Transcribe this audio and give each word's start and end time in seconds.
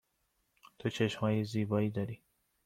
تو 0.79 0.89
چشم 0.89 1.19
های 1.19 1.43
زیبایی 1.43 1.89
داری. 1.89 2.23